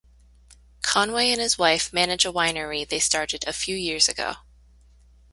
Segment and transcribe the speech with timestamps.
[0.81, 4.37] Conway and his wife manage a winery they started a few years ago.